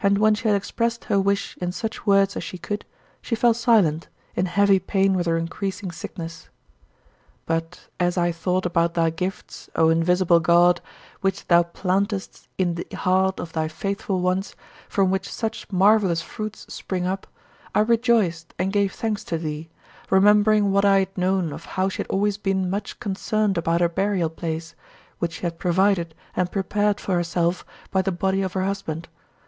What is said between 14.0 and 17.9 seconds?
ones, from which such marvelous fruits spring up, I